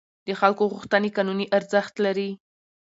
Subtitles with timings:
[0.27, 2.29] د خلکو غوښتنې قانوني ارزښت لري.